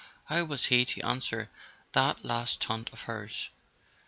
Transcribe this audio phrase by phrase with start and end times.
[0.25, 1.51] How was he to answer
[1.93, 3.49] that last taunt of hers?